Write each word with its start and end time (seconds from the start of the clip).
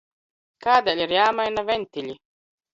Kādēļ 0.67 1.03
ir 1.05 1.15
jāmaina 1.17 1.67
ventiļi? 1.71 2.19